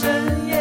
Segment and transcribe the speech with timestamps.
[0.00, 0.59] 深夜。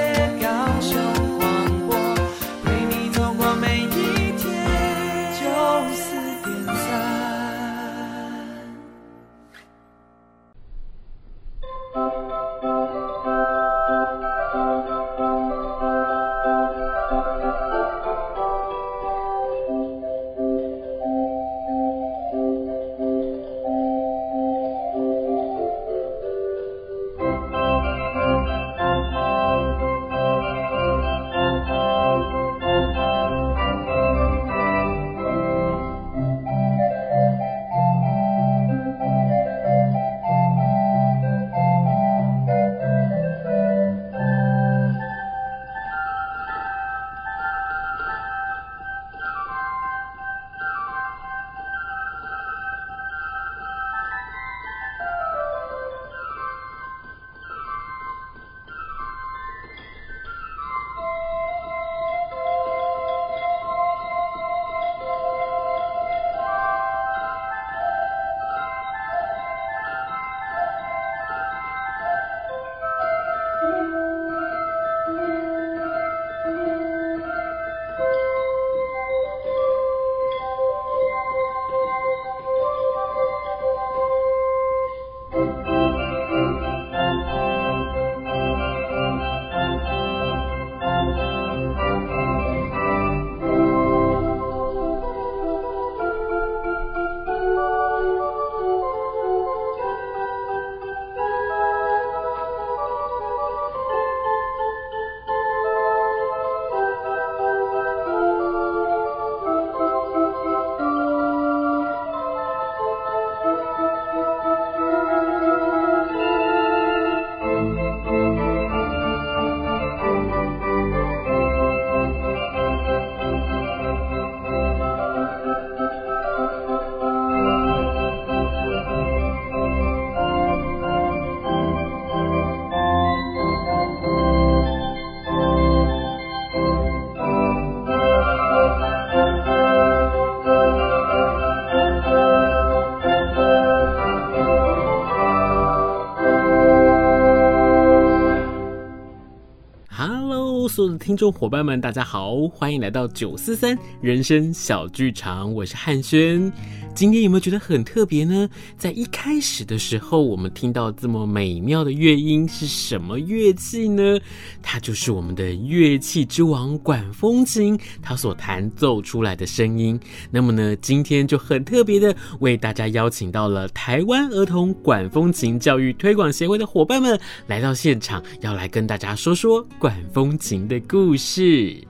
[150.88, 156.52] 的听众伙伴们，大家好，欢迎来到九四三人生小剧场，我是汉轩。
[157.00, 158.50] 今天有没有觉得很特别呢？
[158.78, 164.20] 在一开始的时候，我们听到这么美妙的乐音是什么乐器呢？
[164.62, 169.98] 它就是我们的乐器之王管风琴，它所弹奏出来的声音。
[170.30, 177.18] 那么呢，今天就很特别的为大家邀请到了台湾儿童管风琴教育推广协会的伙伴们
[177.48, 181.89] 来到现场，要来跟大家说说管风琴的故事。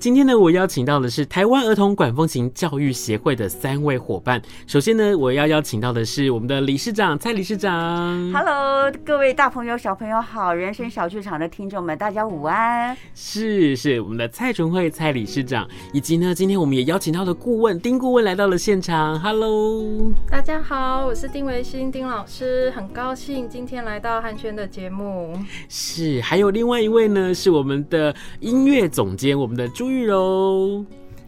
[0.00, 4.40] 今天呢，我邀请到的是台湾儿童管风琴教育协会的三位伙伴。
[4.64, 8.32] 首先呢，我要邀请到的是我们的理事长蔡理事长。
[8.32, 12.96] Hello，各位大朋友、小朋友好，人生小剧场的听众们，大家午安。
[13.12, 19.18] 是是，我们的蔡纯惠蔡理事长，以及呢，今天我们也邀请到的顾问丁顾问来到了现场。
[19.18, 25.36] Hello，大家好，我是丁维新丁老师，很高兴今天来到汉轩的节目。
[25.68, 29.87] 是，还有另外一位呢，是我们的音乐总监，我们的朱。
[29.88, 30.84] 玉柔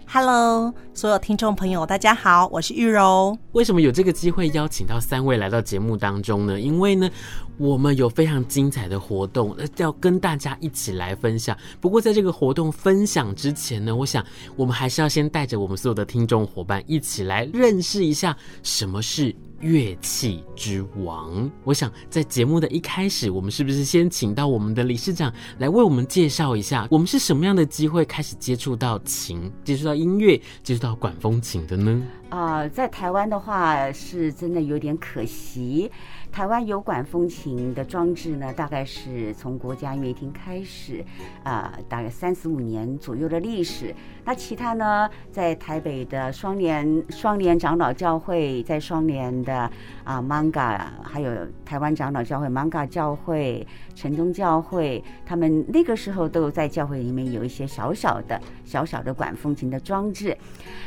[0.07, 3.37] ，Hello，所有听众朋友，大家好，我是玉柔。
[3.53, 6.61] 为什么有这个机会邀请到三位来到节目当中呢？
[6.61, 7.09] 因为呢，
[7.57, 11.57] 我们有非常精彩的活动要跟大家一起来分享。
[11.81, 14.25] 不过，在这个活动分享之前呢，我想
[14.57, 19.35] 我们还是要先带着我们所有的听众伙伴一起来认识一下什么是。
[19.61, 32.03] 乐器之王，我想在节目的一开始，我们是不是先请到我们的理事长来为我们介绍一下，我们是什么样的机会开始接触到琴、接触到音乐、接触到管风琴的呢？
[32.31, 35.91] 啊、在台湾的话，是真的有点可惜。
[36.31, 41.05] 台湾有管风琴的装置呢，大概是从国家音乐厅开始，
[41.43, 43.93] 啊、大概三十五年左右的历史。
[44.31, 49.69] 那其他呢，在台北的双联双联长老教会，在双联的
[50.05, 51.33] 啊 Manga，还有
[51.65, 53.67] 台湾长老教会 Manga 教会、
[53.97, 60.39] 城东教会，他们那个时候都在教会里面有一些小小的小小的管风琴的装置，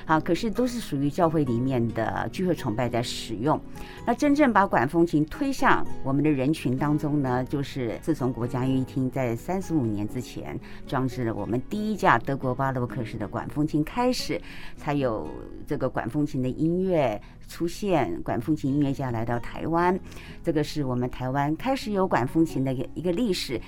[0.06, 1.30] 啊，可是都是属于教。
[1.34, 3.60] 会里面的聚会崇拜在使用。
[4.06, 10.56] 那真正把管风琴推向我们的人群当中呢，就是自从国家音乐厅在三十五年之前
[10.86, 14.40] 装置了我们第一架德国巴洛克式的管风琴开始，
[14.78, 15.28] 才有
[15.66, 20.00] 这个管风琴的音乐出现，管风琴音乐家来到台湾，
[20.44, 23.60] 这个是我们台湾开始有管风琴的一个一个历史。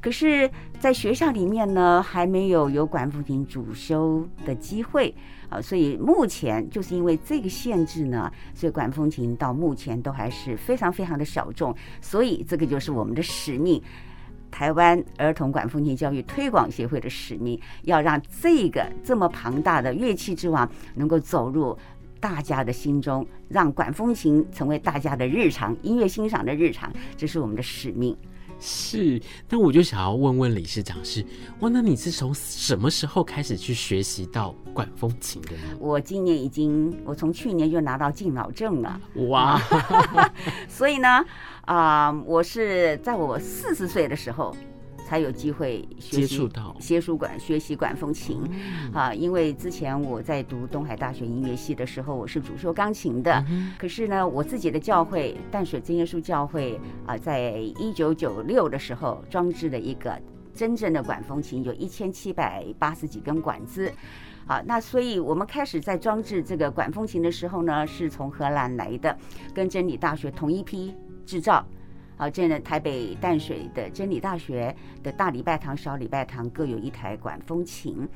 [0.00, 5.14] 可是，在学校里面呢，还没有有管风琴主修的机会
[5.50, 11.76] 啊，所以目前就是因为这个限制呢，所以管风琴到目前都还是非常非常的小众。
[12.00, 13.82] 所以这个就是我们的使命，
[14.50, 21.76] 台湾儿童管风琴教育推广协会的使命，要让这个这么庞大的乐器之王能够走入
[22.18, 28.16] 大家的心中，让管风琴成为大家的日常音乐欣赏的日常，这是我们的使命。
[28.60, 31.24] 是，那我就想要问问理事长是，
[31.60, 35.76] 哇，那你是从什么时候开始去学习到管风琴的呢？
[35.78, 39.00] 我今年已经，我从去年就拿到敬老证了。
[39.28, 39.60] 哇，
[40.68, 41.08] 所以呢，
[41.62, 44.54] 啊、呃，我是在我四十岁的时候。
[45.10, 48.40] 才有机会学习接触到学书管学习管风琴
[48.94, 53.44] 啊，因为之前我在读东海大学音乐系的时候，我是主修钢琴的。
[53.76, 60.16] 可是呢，我自己的教会淡水真耶稣教会啊，在一九九六的时候装置了一个
[60.54, 63.92] 真正的管风琴，有一千七百八十几根管子。
[64.46, 69.18] 好，那所以我们开始在装置这个管风琴的时候呢，是从荷兰来的，
[69.52, 70.94] 跟真理大学同一批
[71.26, 71.66] 制造。
[72.20, 78.06] 啊，这呢，台北淡水的真理大学的大礼拜堂、小礼拜堂各有一台管风琴。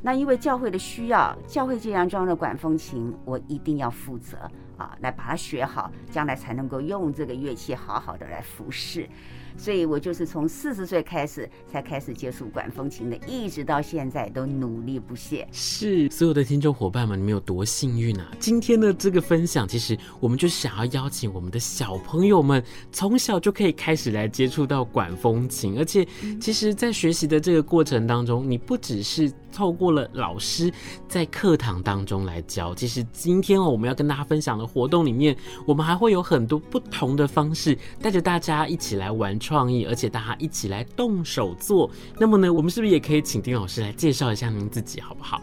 [0.00, 4.38] 那因为教会的需要，教会这样装的管风琴，我一定要负责
[4.76, 9.08] 啊，来把它学好，将来才能够用这个乐器好好的来服侍。
[9.56, 15.46] 所以我就是从四十岁开始才开始接触管风琴的，一直到现在都努力不懈。
[15.52, 18.30] 是所有的听众伙伴们，你们有多幸运啊！
[18.38, 22.62] 今天的这个分享，其实我们就想要邀请我们的小朋友们，
[22.92, 26.06] 从小就可以开始来接触到管风琴，而且
[26.40, 30.72] 其实，在学习的这个过程当中，你不只是透过了老师
[31.08, 35.36] 在课堂当中来教，其实今天哦，我们要跟大家分享的活动里面，
[35.66, 41.90] 我们还会有很多不同的方式，带着大家一起来玩创意，而且大家一起来动手做。
[42.16, 45.42] 那么呢，我们是不是也可以请丁老师来介绍一下您自己，好不好？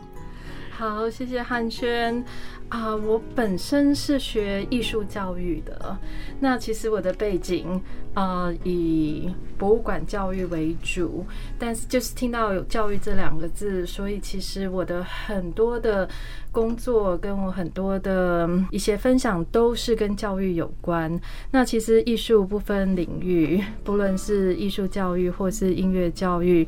[0.72, 2.24] 好，谢谢汉轩
[2.70, 2.96] 啊。
[2.96, 5.98] 我本身是学艺术教育的，
[6.40, 7.80] 那其实我的背景
[8.14, 11.26] 啊以博物馆教育为主，
[11.60, 16.10] 但是就是听到有教育这两个字，所以其实我的很多的
[16.52, 21.20] 工作跟我很多的一些分享都是跟教育有关。
[21.52, 26.68] 那其实艺术不分领域，不论是艺术教育或是音乐教育，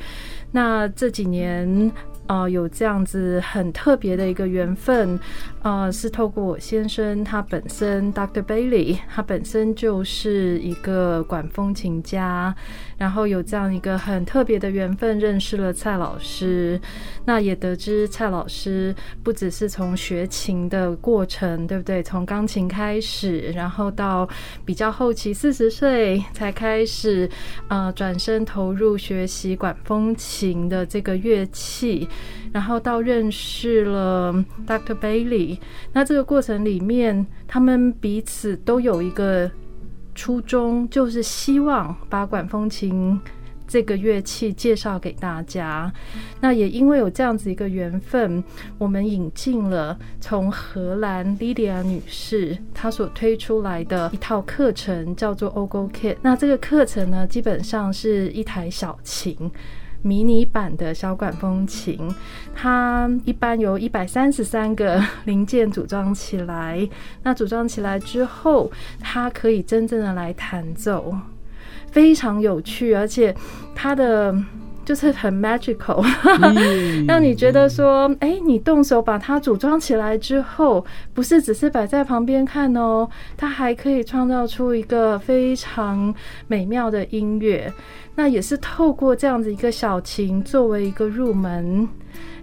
[0.51, 1.91] 那这几年。
[2.29, 5.19] 啊、有这样子很特别的一个缘分，
[5.63, 8.43] 啊、是透过我先生，他本身 Dr.
[8.43, 12.55] Bailey，他本身就是一个管风琴家，
[12.99, 16.79] 然后有这样一个很特别的缘分，认识了蔡老师，
[17.25, 18.93] 那也得知蔡老师
[19.23, 22.03] 不只是从学琴的过程，对不对？
[22.03, 24.27] 从钢琴开始，然后到
[24.65, 27.27] 比较后期四十岁才开始，
[27.69, 32.07] 啊、呃，转身投入学习管风琴的这个乐器。
[32.51, 34.33] 然后到认识了
[34.65, 34.99] Dr.
[34.99, 35.59] Bailey，
[35.93, 39.49] 那这个过程里面，他们彼此都有一个
[40.19, 43.17] 初衷，就是希望把管风琴
[43.65, 45.89] 这个乐器介绍给大家。
[46.41, 48.43] 那也因为有这样子一个缘分，
[48.77, 56.17] 我们引进了从荷兰 Lydia 女士她所推出来的一套课程，叫做 Ogo Kit。
[56.21, 59.49] 那这个课程呢，基本上是一台小琴。
[60.01, 61.99] 迷你版的小管风琴，
[62.55, 66.87] 它一般由一百三十三个 零件组装起来。
[67.23, 71.15] 那组装起来之后，它可以真正的来弹奏，
[71.91, 73.35] 非常有趣，而且
[73.75, 74.33] 它的
[74.89, 76.03] 就是很 magical，
[77.07, 86.11] 让你觉得说，哎，你动手把它组装起来之后，不是只是摆在旁边看哦，它还可以创造出一个非常
[86.47, 87.71] 美妙的音乐。
[88.15, 91.87] 那也是透过这样子一个小琴作为一个入门，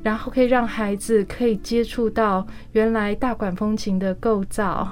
[0.04, 4.88] 然后可以让孩子可以接触到原来大管风琴的构造，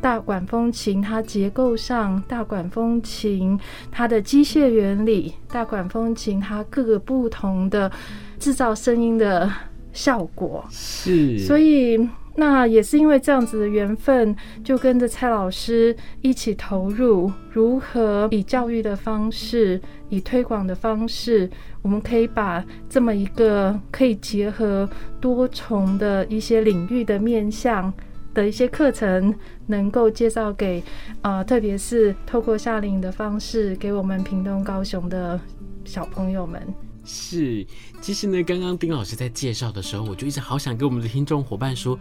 [0.00, 3.58] 大管风琴它结构上，大管风琴
[3.90, 7.90] 它的机械原理，大管风琴它各个不同的
[8.38, 9.50] 制造声音的
[9.92, 10.64] 效果。
[10.70, 12.08] 是，所以。
[12.36, 19.78] 那也是因为这样子的缘分，就跟着蔡老师一起投入，如何以教育的方式，
[20.08, 21.50] 以推广的方式，
[21.82, 24.88] 我们可以把这么一个可以结合
[25.20, 27.92] 多重的一些领域的面向
[28.40, 29.34] 的一些课程，
[29.66, 30.82] 能够介绍给
[31.20, 35.38] 啊，特别是透过夏令营的方式，给我们屏东、高雄的
[35.84, 36.62] 小朋友们。
[37.04, 37.66] 是，
[38.00, 41.98] 其实呢，刚刚丁老师在介绍的时候，我就一直好想跟我们的听众伙伴说。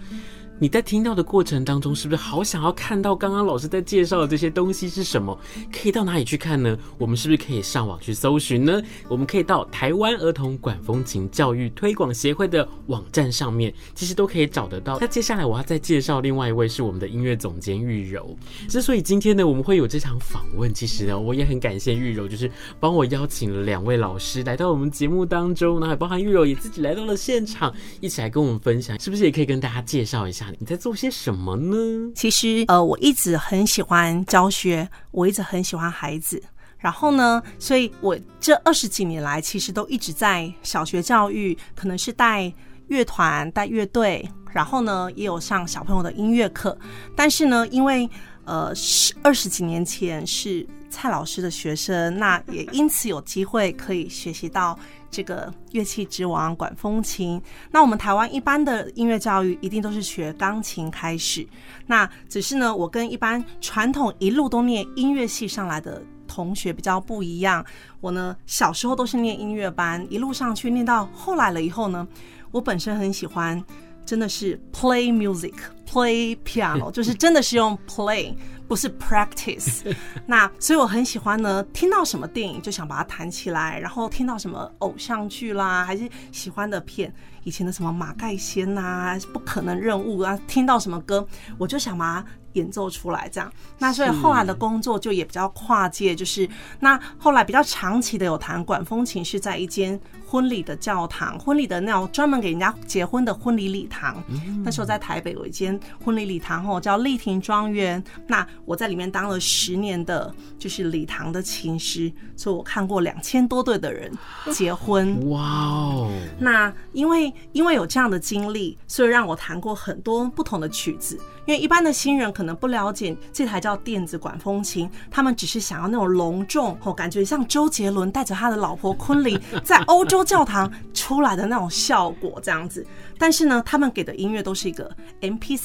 [0.61, 5.37] 你在听到的过程当中，是不是好想要看到刚刚老师在介绍的这些东西是什么？
[5.71, 6.77] 可以到哪里去看呢？
[6.97, 8.81] 我们是不是可以上网去搜寻呢？
[9.07, 14.97] 我们可以到台湾儿童管风琴教育推广协会的网站上面，其实都可以找得到。
[14.99, 18.37] 那接下来我要再介绍另外一位是我们的音乐总监玉柔。
[18.67, 22.51] 之所以今天呢，我们会有这场访问，其实呢，我也很感谢玉柔，就是
[22.81, 30.48] 帮我邀请了两位老师来到我们节目当中，然后也包含玉柔也自己来到了现场，一起来跟我们分享，是不是也可以跟大家介绍一下？
[30.59, 32.11] 你在做些什么呢？
[32.15, 36.41] 其实，呃，我一直很喜欢教学，我一直很喜欢孩子。
[36.77, 42.51] 然后呢，所以我这二十几年来，其实都一直在小学教育，可能是带
[42.87, 46.77] 乐团、带乐队，然后呢，也有上小朋友的音乐课。
[47.15, 48.09] 但是呢，因为
[48.45, 54.79] 呃，十二十几年前是蔡老师的学生，那也因此有机会可以学习到。
[55.11, 61.47] 这个乐器之王管风琴，那我们台湾一般的音乐教育一定都是学钢琴开始，
[61.87, 67.65] 那只是呢，我跟一般传统一路都念音乐系上来的同学比较不一样。
[68.01, 72.07] 我呢，小时候都是念音乐班，一路上去念到后来了以后呢，
[72.51, 73.63] 我本身很喜欢，
[74.05, 75.53] 真的是 play music
[75.89, 78.33] music，play piano， 就是真的是用 play。
[78.67, 79.91] 不是 practice，
[80.27, 87.11] 那所以我很喜欢呢，听到什么电影就想把它弹起来，然后听到什么偶像剧啦，还是喜欢的片，
[87.43, 91.27] 以前的什么马盖先呐，不可能任务啊，听到什么歌
[91.57, 93.51] 我就想把它演奏出来，这样。
[93.79, 96.47] 那所以后来的工作就也比较跨界，就是
[96.79, 99.99] 那后来比较长期的有弹管风琴，是在一间。
[100.31, 104.23] 婚礼的教堂，婚礼的那种专门给人家结婚的婚礼礼堂。
[104.63, 108.01] 那时候在台北有一间婚礼礼堂，吼叫丽亭庄园。
[108.27, 114.11] 那我在里面当了十年的，就是礼堂的琴师，所以我看过两千多对的人
[114.53, 115.29] 结婚。
[115.29, 116.11] 哇哦！
[116.39, 121.19] 那因为因为有这样的经历，所以让我弹过很多不同的曲子。
[121.45, 130.19] 因为一般的新人可能不了解这台叫电子管风琴，他们只是想要那种隆重，吼感觉像周杰伦带着他的老婆昆凌在欧洲。
[130.29, 132.85] 教堂出来的那种效果这样子，
[133.17, 134.95] 但是呢，他们给的音乐都是一个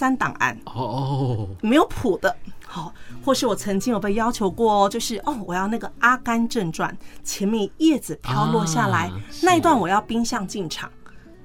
[0.05, 2.35] MP3 档案哦，没有谱的。
[2.67, 2.93] 好，
[3.25, 6.91] 或是我曾经有被要求过，就是哦，我要那个《阿甘正传》
[7.23, 9.11] 前面叶子飘落下来
[9.43, 10.91] 那一段，我要冰箱进场，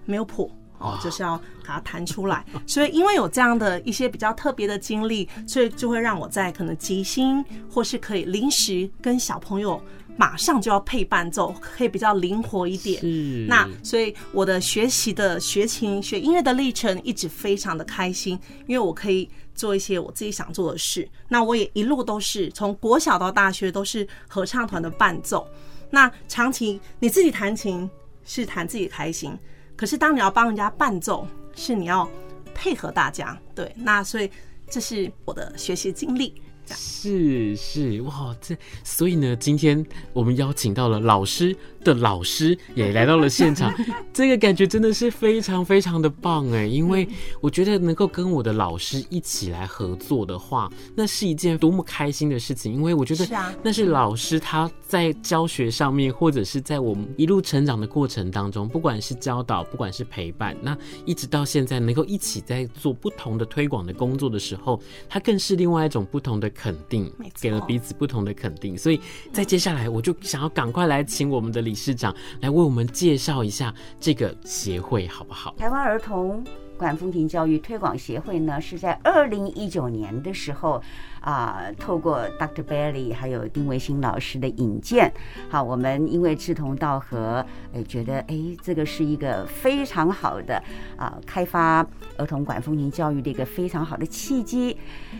[0.05, 1.37] 没有谱哦，就是要
[1.67, 2.43] 把它弹出来。
[2.65, 9.79] 所以因为有这样的一些比较特别的经历，所以就会让我在可能即兴或是可以临时跟小朋友。
[10.19, 12.99] 马上就要配伴奏，可以比较灵活一点。
[12.99, 13.45] 是。
[13.47, 21.07] 那所以我的学习的学琴、学音乐的历程一直非常的开心，因为我可以做一些我自己想做的事。
[21.29, 25.47] 那我也一路都是从国小到大学都是合唱团的伴奏。
[25.89, 27.89] 那长期你自己弹琴
[28.25, 29.31] 是弹自己开心，
[29.77, 32.05] 可是当你要帮人家伴奏，是你要
[32.53, 33.39] 配合大家。
[33.55, 33.73] 对。
[33.77, 34.29] 那所以
[34.69, 36.41] 这是我的学习经历。
[36.75, 43.73] 是是哇，这所以呢，今天我们邀请到了老师的老师也来到了现场，
[44.13, 47.07] 这个感觉真的是非常非常的棒哎，因为
[47.41, 53.27] 我觉得能够跟我的老师一起来合作的话，那是一件多么开心的事情，因为我觉得
[53.63, 66.47] 那是老师他在教学上面，或者是在我们一路成长的过程当中，不管是教导，不管是陪伴，那一直到现在能够一起在做不同的推广的工作的时候，他更是另外一种不同的。
[66.59, 67.09] 肯定，
[67.39, 68.99] 给了彼此不同的肯定，所以
[69.31, 75.53] 在接下来我就想要赶快来请我们的理事长来为我们介绍一下这个协会，好不好？
[75.57, 76.43] 台湾儿童
[76.75, 80.81] 管风琴教育推广协会呢，是在二零一九年的时候。
[81.21, 82.63] 啊，透过 Dr.
[82.63, 85.11] Bailey 还有丁维新老师的引荐，
[85.49, 90.61] 好，我们因为志同道合，哎，觉得哎，这个是一个非常好的
[90.97, 91.85] 啊，开发
[92.17, 94.77] 儿童管风琴教育的一个非常好的契机。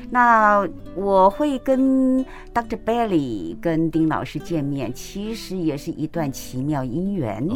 [0.10, 2.78] 那我会跟 Dr.
[2.86, 7.48] Bailey 跟丁老师见面，其实也是一段奇妙姻缘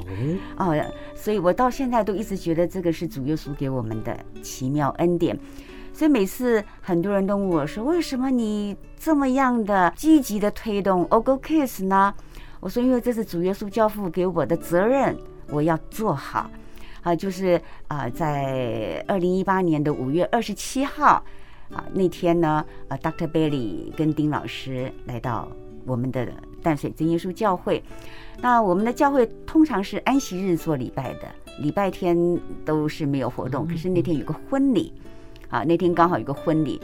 [0.55, 0.71] 啊，
[1.15, 5.37] 所以我到现在都一直觉得这个是主耶稣给我们的奇妙恩典。
[5.93, 12.13] 所以每次很多人都问我说：“为什么你这么样的积极的推动 Ogo Kiss 呢？”
[12.59, 15.15] 我说：“因为这是主耶稣交付给我的责任，
[15.49, 16.49] 我要做好。”
[17.03, 21.21] 啊，就是啊，在二零一八年的五月二十七号
[21.69, 23.27] 啊那天呢，啊，Dr.
[23.27, 25.49] Bailey 跟丁老师来到
[25.85, 26.25] 我们的
[26.61, 27.83] 淡水真耶稣教会。
[28.39, 31.27] 那我们的教会通常是安息日做礼拜的，
[31.59, 32.17] 礼拜天
[32.63, 34.93] 都是没有活动，可是那天有个婚礼。
[35.53, 36.81] 啊，那天刚好有个婚礼，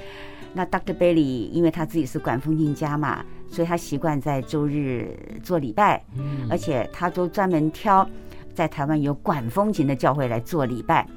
[0.54, 0.94] 那 Dr.
[0.94, 6.06] Bailey 因为他自己是管风琴家嘛，所以他习惯在周日做礼拜，
[6.52, 8.08] 而且他都专门挑
[8.54, 11.08] 在台湾有管风琴的教会来做礼拜，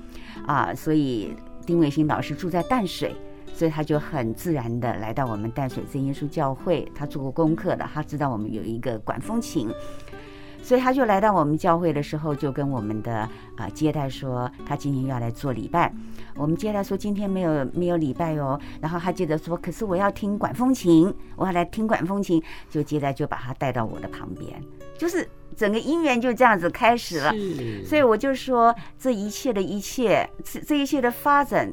[0.47, 1.35] 啊，所以
[1.67, 3.15] 丁伟新老师住在淡水。
[3.55, 9.69] 所以他就很自然的来到我们淡水真耶稣教会，他做过功课的，他知道我们有一个管风琴，
[10.63, 15.93] 所以他就来到我们教会的时候，就跟我们的啊接待说，他今天要来做礼拜。
[16.37, 24.63] 我们接待说今天没有没有礼拜哦，然后他接着说，可是我要听管风琴，我要来听管风琴，就接待就把他带到我的旁边，
[24.97, 27.33] 就是整个姻缘就这样子开始了。
[27.85, 31.73] 所以我就说，这一切的一切，这这一切的发展。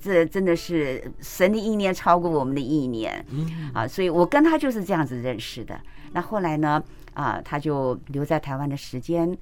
[0.00, 3.24] 这真的是神的意念超过我们的意念，
[3.72, 5.80] 啊，所以我跟他就是这样子认识的。
[6.12, 6.82] 那后来呢，
[7.16, 9.34] 啊，他就留在台湾的时间，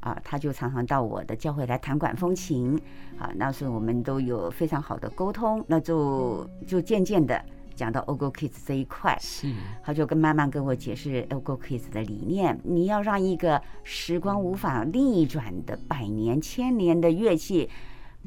[0.00, 2.78] 啊，他就常常到我的教会来弹管风琴，
[3.18, 7.42] 啊，那时候我们都有非常好的沟通，那就就渐渐的
[7.74, 9.50] 讲到 Ogo Kids 这一块，是，
[9.82, 17.70] 他就跟慢慢跟我解释 Ogo Kids 的理念，你要让一个时光无法逆转的百年千年的乐器。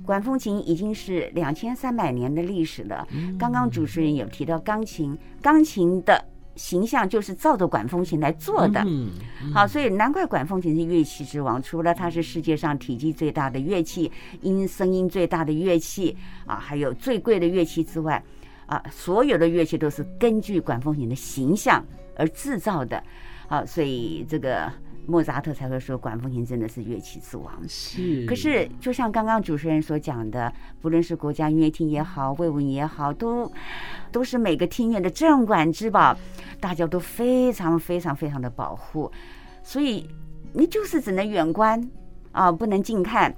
[0.03, 3.07] 管风琴已经是两千三百年的历史了。
[3.39, 8.85] 刚刚主持人有提到钢琴，钢琴的形象就是照着管风琴来做的。
[9.53, 11.61] 好，所以难怪管风琴是乐器之王。
[11.61, 18.23] 除了它是世界上体积最大的乐器，音声音最大的乐器啊，还有最贵的乐器之外，
[18.65, 21.83] 啊，所有的乐器都是根据管风琴的形象
[22.15, 23.03] 而制造的。
[23.47, 24.71] 好，所以这个。
[25.07, 27.51] 莫扎特才会说管风琴真的是乐器之王。
[27.67, 33.51] 是，可是就像刚刚主持人所讲的，不论是国家音乐厅也好，卫文也好，都
[34.11, 36.17] 都是每个厅院的镇馆之宝，
[36.59, 39.11] 大家都非常非常非常的保护。
[39.63, 40.09] 所以
[40.53, 41.89] 你就是只能远观
[42.31, 43.35] 啊，不能近看。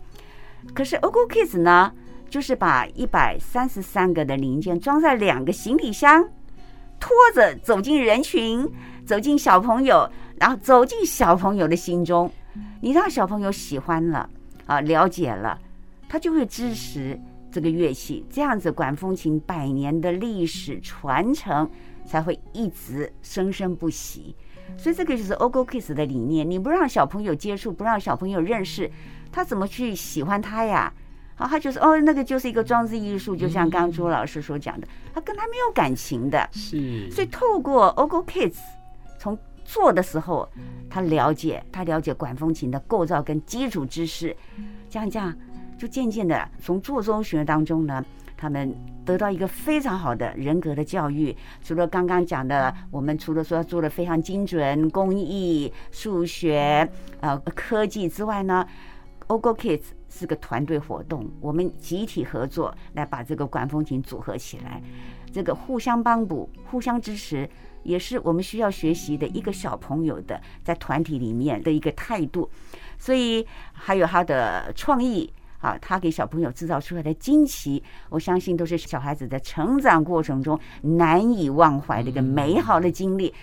[0.73, 1.91] 可是 Ogo Kids 呢，
[2.29, 6.27] 就是把一百三十三个的零件装在两个行李箱，
[6.99, 8.69] 拖着走进人群，
[9.05, 10.09] 走进小朋友。
[10.39, 12.31] 然后走进小朋友的心中，
[12.81, 14.29] 你让小朋友喜欢了
[14.65, 15.59] 啊，了解了，
[16.07, 17.19] 他就会支持
[17.51, 18.25] 这个乐器。
[18.29, 21.69] 这样子，管风琴百年的历史传承
[22.05, 24.35] 才会一直生生不息。
[24.77, 26.49] 所以，这个就是 Ogo Kids 的理念。
[26.49, 28.91] 你不让小朋友接触，不让小朋友认识，
[29.31, 30.93] 他怎么去喜欢它呀？
[31.37, 36.49] 啊，他就是哦，那个就是一个装置艺术，就像刚刚朱老师所讲的，他跟他没有感情的。
[36.51, 37.09] 是。
[37.11, 38.57] 所以，透过 Ogo Kids
[39.17, 40.47] 从做的时候，
[40.89, 44.33] 他了解，他了解管风琴的构造跟基础知识，
[44.89, 45.35] 这样这样，
[45.77, 48.03] 就渐渐的从做中学当中呢，
[48.37, 51.35] 他们得到一个非常好的人格的教育。
[51.61, 58.65] 除了刚刚讲的，我们除了说做的非常精准，工艺、数学、呃科技之外呢
[59.27, 64.81] ，Ogo Kids 是个团队活动，我们集体合作来把这个管风琴组合起来，
[65.33, 67.49] 这个互相帮补，互相支持。
[67.87, 72.49] 也是我们需要学习的一个小朋友的在团体里面的一个态度，
[72.99, 83.33] 所以还有他的创意啊，他给小朋友制造出来的惊奇，我相信都是小孩子在成长过程中难以忘怀的一个美好的经历。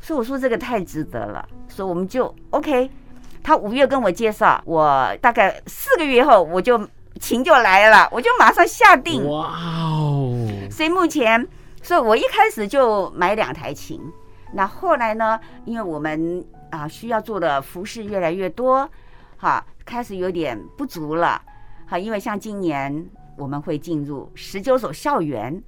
[0.00, 2.88] 所以我说这个太值得了，所以我们就 OK。
[3.42, 9.28] 他五月跟我介绍，我大概四个月后我就情就来了，我就马上下定。
[9.28, 10.38] 哇哦！
[10.70, 11.44] 所以目前。
[11.82, 14.00] 所以我一开始就买两台琴，
[14.52, 18.88] 那后来呢，因为我们啊需要做的服饰越来越多，
[19.36, 21.42] 哈，开始有点不足了，
[21.86, 23.04] 哈，因为像今年
[23.36, 25.60] 我们会进入十九所校园，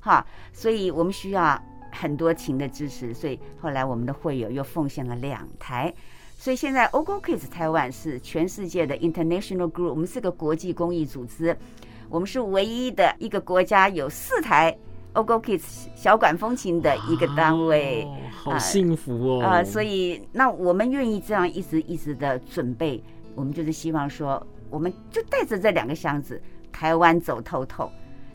[0.00, 1.56] 哈，所以我们需要
[1.92, 5.94] 很多琴的支持，所以后来我们的会友又奉献了两台，
[6.36, 11.56] 所以现在 Ogo Kids Taiwan 是全世界的 International Group，我们是个国际公益组织，
[12.08, 14.76] 我们是唯一的一个国家有四台。
[15.14, 19.42] Ogo Kids 小管风琴的一个单位，好幸福哦！
[19.42, 23.02] 啊，所以那我们愿意这样一直一直的准备，
[23.34, 27.90] 我们就是希望说，我们就带着这两个箱子，台湾走透透，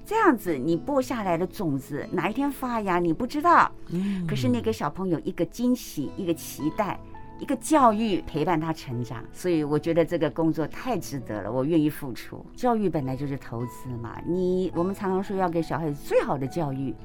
[0.06, 7.00] 这样子你播下来的种子哪一天发芽你不知道，嗯，可是那个小朋友一个惊喜，一个期待。
[7.40, 12.46] 一个教育陪伴他成长，所以我觉得这个工作太值得了，我愿意付出。
[12.56, 16.96] 教育本来就是投资嘛，你我们常常说要给小孩子最好的教育，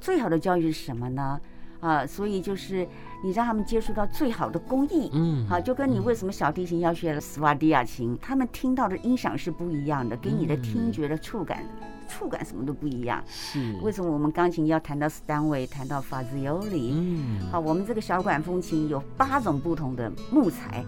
[0.00, 1.40] 最好的教育是什么呢？
[1.80, 2.86] 啊，所以就是
[3.24, 11.64] 你让他们接触到最好的工艺，嗯，好，就跟你为什么小提琴要学斯瓦迪亚琴，他们听到的音响是不一样的，给你的听觉的触感。
[12.12, 16.92] 触感什么都不一样，是为什么我们钢琴要弹到斯坦韦，弹到法兹尤里？
[16.94, 20.84] 嗯，好，我们这个小管风琴有八种不同的木材，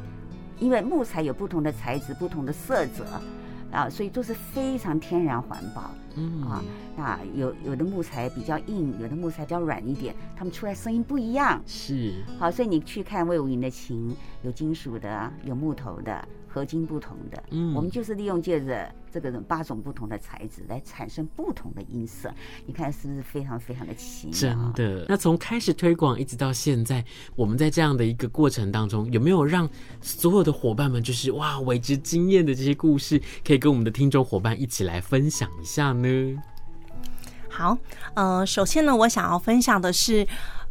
[0.59, 3.07] 因为木材有不同的材质、不同的色泽
[3.73, 5.91] 啊，所以都是非常天然环保。
[6.17, 6.63] 嗯啊，
[6.97, 11.61] 那有有的木材比较硬，有的木材比较软一点，它们出来声音不一样。
[11.67, 16.29] 是，好，所以你去看魏武营的琴，有金属的，有木头的。
[16.55, 22.33] 合金不同的，嗯，我们就是利用借着这个八种不同的材质来产生不同的音色，
[22.65, 24.37] 你看是不是非常非常的奇妙？
[24.37, 25.05] 真的。
[25.09, 29.69] 那从开始推广一直到现在，我们在这样的一个过程当中，有没有让
[30.01, 36.39] 所有的伙伴们就是哇为之惊艳的这些故事，可以跟我们的听众伙伴一起来分享一下呢？
[37.49, 37.77] 好，
[38.15, 40.25] 呃，首先呢，我想要分享的是，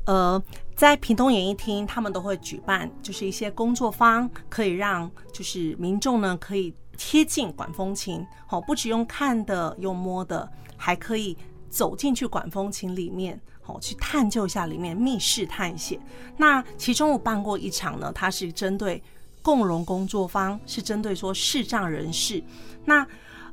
[0.06, 0.42] 呃。
[0.76, 11.38] 在屏东演艺厅，他们都会举办，就是一些工作坊，可以让就是民众呢可以贴近管风琴，好，不只用看的，用摸的，还可以
[11.70, 16.00] 走进去管风琴里面，好，去探究一下里面密室探险。
[16.38, 19.02] 那其中我办过一场呢，它是针对
[19.42, 22.44] 共融工作坊，是针对说视障人士。
[22.84, 23.06] 那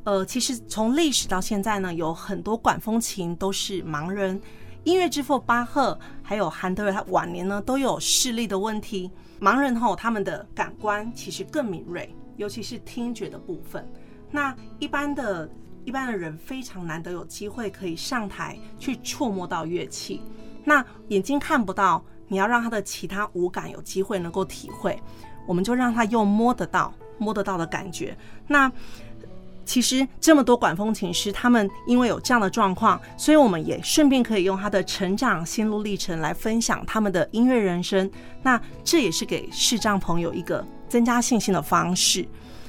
[0.04, 4.40] 呃，其实从历史到现在呢，有很多管风琴都是盲人。
[4.84, 9.10] 音乐之父巴赫还有韩德尔，他晚年呢都有视力的问题。
[9.40, 13.86] 盲人后，他们的感官其实更敏锐，尤其是听觉的部分。
[14.30, 15.48] 那一般的
[15.84, 20.22] 一般的人非常难得有机会可以上台去触摸到乐器。
[20.64, 24.98] 那眼睛看不到，你要让他的其他五感有机会能够体会，
[25.46, 28.16] 我们就让他用摸得到、摸得到的感觉。
[28.46, 28.70] 那
[29.64, 38.10] 其实这么多管风琴师，他们因为有这样的状况，所以我们也顺便可以用他的成长心路历程来分享他们的音乐人生。
[38.42, 42.26] 那这也是给视障朋友一个增加信心的方式。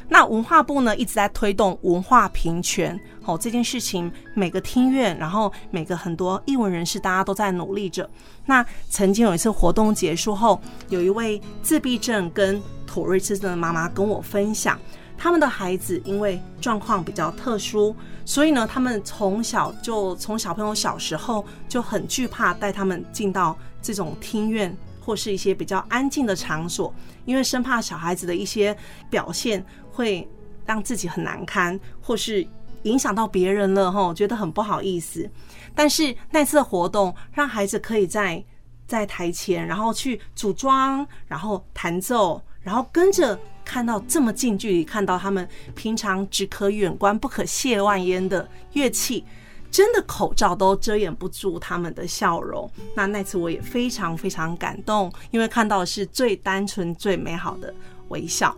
[0.08, 8.08] 那文化部呢，一直在推动文化平权，哦，这件事情每个厅院，然后每个很多艺文人士，大家都在努力着。
[8.46, 14.78] 那曾经有一次活动结束后，有一位自闭症跟妥瑞氏症的妈妈跟我分享。
[15.24, 26.92] 他们的孩子因为状况比较特殊，所以呢，他们从小就从小朋友小时候就很惧怕带他们进到这种庭院或是一些比较安静的场所，
[27.24, 28.76] 因为生怕小孩子的一些
[29.12, 30.28] 表现会
[30.66, 32.44] 让自己很难堪，或是
[32.82, 35.30] 影响到别人了吼，觉得很不好意思。
[35.76, 38.44] 但是那次的活动让孩子可以在
[38.88, 43.40] 在台前，然后去组装，然后弹奏，然后跟着。
[43.72, 49.24] 看到这么近距离看到他们平常只可远观不可亵玩焉的乐器，
[49.72, 52.70] 真的口罩都遮掩不住他们的笑容。
[52.98, 57.74] 那那次我也非常非常感动，因为看到的是最单纯最美好的
[58.10, 58.54] 微笑。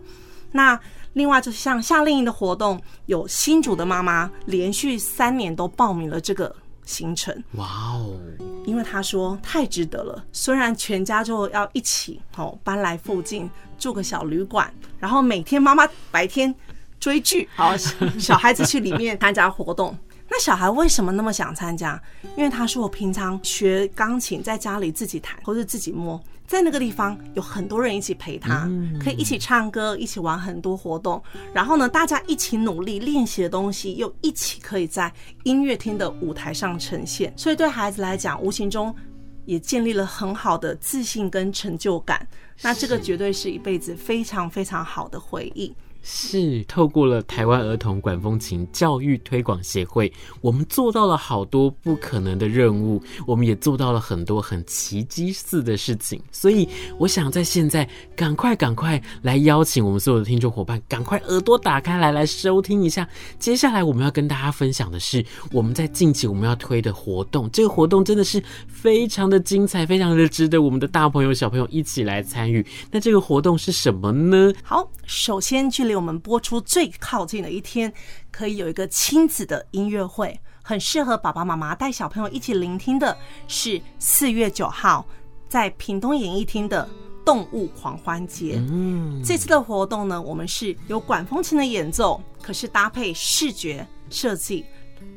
[0.50, 0.76] 那
[1.12, 6.52] 另外就是像夏令营的活动，有新主的妈妈连续三年都报名了这个
[6.84, 7.32] 行程。
[7.52, 8.18] 哇哦！
[8.66, 13.48] 因为她说太值得了，虽然全家就要一起哦搬来附近。
[13.84, 16.54] 住个小旅馆，然后每天妈妈白天
[16.98, 17.76] 追剧，好，
[18.18, 19.94] 小孩子去里面 参加活动。
[20.26, 22.00] 那小孩为什么那么想参加？
[22.34, 28.66] 因为他说我平常学钢琴，在家里自己弹或者自己摸，在那个地方有很多人一起陪他，
[28.98, 31.22] 可以一起唱歌，一起玩很多活动。
[31.52, 37.30] 然后呢，大家一起努力练习的东西，又一起可以在音乐厅的舞台上呈现。
[37.36, 38.96] 所以对孩子来讲，无形中
[39.44, 42.26] 也建立了很好的自信跟成就感。
[42.62, 45.74] 那这个绝对是一辈子非常非常好的回忆。
[46.06, 50.12] 是透过了台湾儿童管风琴教育推广协会，
[50.42, 56.20] 我们做到了好多不可能的任务，我们也做到了很多很奇迹似的事情。
[56.30, 63.08] 所以，我想在现在赶快赶快来邀请我们所有的听众伙伴，赶快耳朵打开来来收听一下。
[63.38, 72.62] 接下来我们要跟大家分享的是我们在近期我们要推的活动，这个活动真的是非常的精彩，非常的值得我们的大朋友小朋友一起来参与。
[72.90, 74.52] 那这个活动是什么呢？
[74.62, 75.93] 好，首先距离。
[75.94, 77.92] 我们播出最靠近的一天，
[78.30, 83.16] 可以有一个亲子的音乐会，很适合爸爸妈妈带小朋友一起聆听的，
[83.48, 85.06] 是四月九号
[85.48, 86.88] 在屏东演艺厅的
[87.24, 88.62] 动物狂欢节。
[88.70, 94.64] 嗯，这次的活动呢，我们是有管风琴的演奏，可是搭配视觉设计，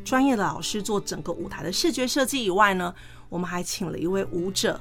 [0.03, 2.93] 专业的老师做整个舞台的视觉设计以外呢，
[3.29, 4.79] 我们还请了一位舞者。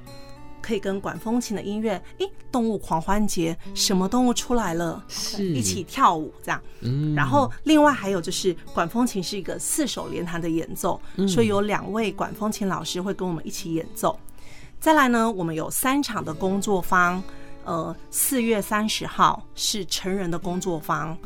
[0.61, 5.03] 可以跟管风琴的音乐，诶，动物狂欢节，什么动物出来了？
[5.09, 6.61] 是一起跳舞这样。
[6.81, 14.19] 嗯，然后另外还有就是管风琴是一个四手联弹的演奏，所以有两位管风琴老师会跟我们一起演奏。
[14.81, 17.23] 再来呢，我们有三场的工作坊，
[17.65, 21.17] 呃，四月三十号是成人的工作坊，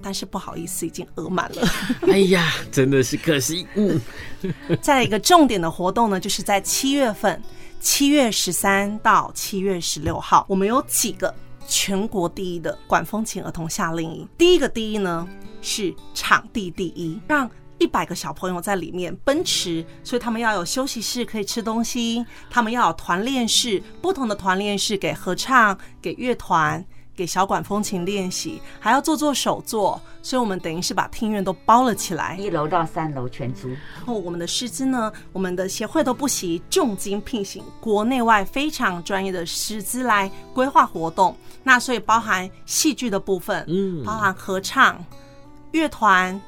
[0.00, 1.68] 但是不好意思，已经额满了。
[2.06, 3.66] 哎呀，真的是可惜。
[3.74, 4.00] 嗯，
[4.80, 7.42] 再一个重点的活动呢，就是在七月份。
[7.80, 11.32] 七月十三到七月十六号，我们有几个
[11.66, 14.28] 全国第一的管风琴儿童夏令营。
[14.36, 15.26] 第一个第一呢，
[15.62, 26.84] 是场地第一，让一百个小朋友在里面奔驰，所以他们要有休息室可以吃东西，他们要有团练室，不同的团练室给合唱、给乐团、
[27.18, 33.68] 给小管风琴练习，还要做做手作，所以我们等于是把庭院都包了起来，一楼到三楼全租。
[33.96, 45.04] 然后我们的师资呢，我们的协会都不惜重金聘请国内外非常专业的师资来规划活动，那所以包含戏剧的部分，嗯，包含合唱、
[45.72, 46.40] 乐团。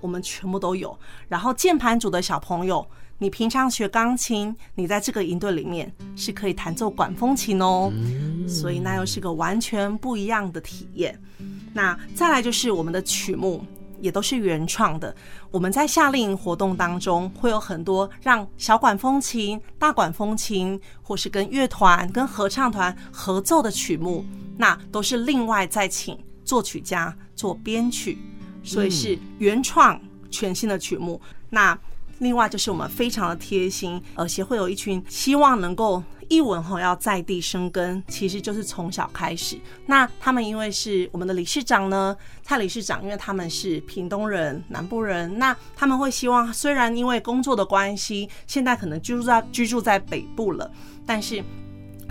[0.00, 2.84] 我们全部都有，然后键盘组的小朋友，
[3.22, 7.88] 你平常学钢琴，你在这个营队里面是可以弹奏管风琴哦，
[8.48, 11.16] 所以那又是个完全不一样的体验。
[11.72, 13.64] 那再来就是我们的曲目
[14.00, 15.14] 也都是原创的，
[15.52, 24.24] 我们在夏令营活动当中会有很多让小管风琴、大管风琴，或是跟乐团、跟合唱团合奏的曲目，
[24.56, 28.18] 那都是另外再请作曲家做编曲。
[28.64, 31.20] 所以是原创全新的曲目。
[31.50, 31.78] 那
[32.22, 39.58] 另外就是我们非常的贴心，呃，协会有一群希望能够一文后要在地生根，其实就是从小开始。
[39.86, 50.70] 那他们因为是我们的理事长呢，蔡理事长，因为他们是屏东人、南部人，那他们会希望，虽然因为工作的关系，现在可能居住在居住在北部了，
[51.04, 51.42] 但是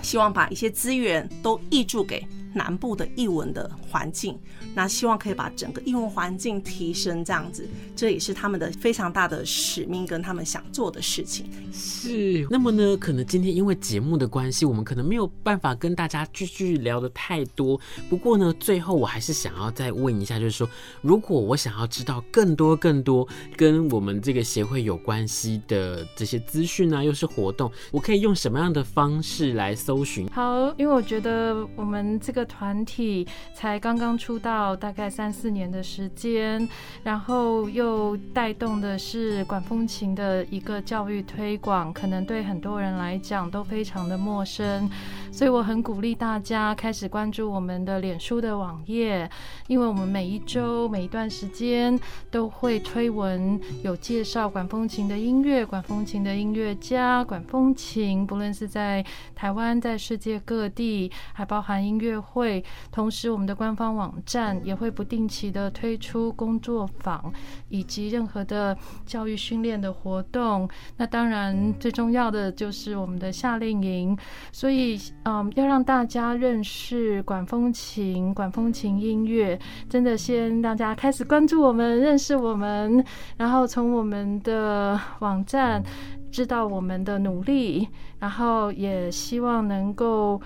[0.02, 4.38] 希望把一些资源都挹注给南部的译文的环境。
[4.74, 11.46] 那希望可以把整个译文环境提升，这样子，这也是他们的非常大的使命跟他们想做的事情。
[11.74, 17.80] 是，那么呢，可能今天因为节目的关系，我们可能没有办法跟大家继续聊得太多。
[18.10, 20.70] 不过呢，最后我还是想要再问一下，就是说，
[21.02, 30.28] 如果我想要知道更多更多跟我们这个协会有关系的这些资讯啊，又是活动，我可以用什么样的方式来搜寻？
[30.30, 34.76] 好，因为我觉得我们这个团体才刚刚出道。
[34.76, 36.68] 大概三四年的时间，
[37.04, 44.90] 然后又带动的是管风琴的一个教育推广，可能对很多人来讲都非常的陌生，
[45.32, 49.30] 所以我很鼓励大家开始关注我们的脸书的网页，
[49.68, 64.52] 因为我们每一周每一段时间都会推文，有介绍管风琴的音乐、管风琴的音乐家、管风琴，不论是在台湾、在世界各地，还包含音乐会，同时我们的官方网站。
[64.64, 67.34] 也会不定期的推出工作坊，
[67.70, 70.70] 以及任何的教育训练的活动。
[70.98, 74.18] 那当然最重要的就是我们的夏令营。
[74.52, 83.06] 所以，嗯，要让大家认识管风琴、管风琴音乐，真的先大家开始关注我们、认识我们，
[83.38, 85.84] 然后从我们的网站
[86.32, 87.88] 知道我们的努力，
[88.20, 90.42] 然后也希望能够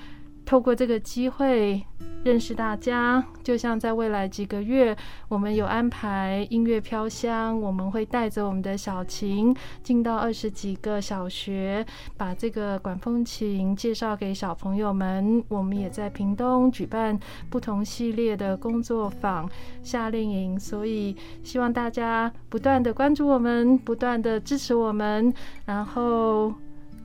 [0.45, 1.83] 透过这个机会。
[2.23, 11.85] 认识大家，就像在未来几个月，我们有安排音乐飘香，我们会带着我们的小琴进到二十几个小学，
[12.17, 15.43] 把这个管风琴介绍给小朋友们。
[15.49, 19.47] 我们也在屏东举办不同系列的工作坊、
[19.83, 25.31] 夏令营，所以希望大家不断的关注我们，不断的支持我们，
[25.65, 26.51] 然后。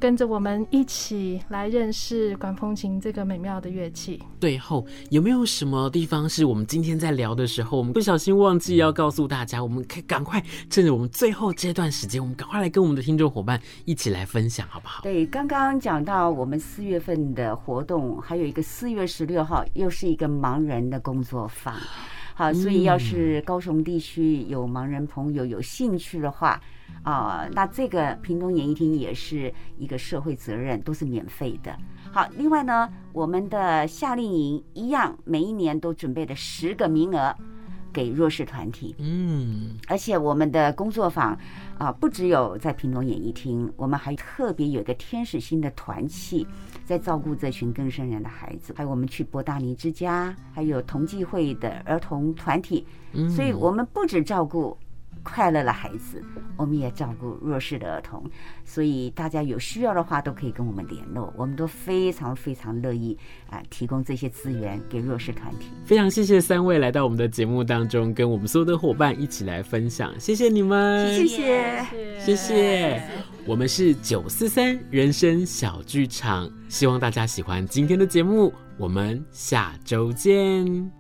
[0.01, 4.19] 跟着我们一起来认识管风琴这个美妙的乐器。
[4.41, 9.63] 最后，有没有什么地方是我们今天在聊的时候，我们不小心忘记要告诉大家？
[9.63, 15.03] 我们可以赶快趁着我们最后这段时间，我们赶快来跟我们的听众伙伴一起来分享，好不好？
[15.03, 21.75] 对，刚刚讲到我们四月份的活动，还有一个四月十六号又是一个盲人的工作坊。
[22.35, 26.59] 好，所以要是高雄地区有盲人朋友有兴趣的话。
[27.03, 31.75] 啊、呃，那这个屏东演艺厅也是一个社会责任，都是免费的。
[32.13, 37.35] 好，另外呢，我们的夏令营一样，每一年都准备了十个名额
[37.93, 38.95] 给弱势团体。
[38.99, 41.33] 嗯，而且我们的工作坊
[41.79, 46.47] 啊、呃，不只有在屏东演艺厅，我们还特别有一个天使心的团契，
[46.85, 48.75] 在照顾这群更生人的孩子。
[48.77, 52.87] 还有我们去博大尼之家，还有同济会的儿童团体。
[53.13, 54.77] 嗯所以我们不止照顾。
[55.23, 56.23] 快乐的孩子，
[56.57, 58.25] 我们也照顾弱势的儿童，
[58.65, 63.17] 所以大家有需要的话都可以跟我们联络，我们都非常非常乐意
[63.51, 65.67] 啊提供这些资源给弱势团体。
[65.85, 71.85] 非常谢谢三位来到我们的节目当中，跟我们所有的伙伴一起来分享，谢谢你们，谢谢，
[72.19, 73.03] 谢谢。
[73.47, 81.00] 我们是九四三人生小剧场，希望大家喜欢今天的节目，我们下周见。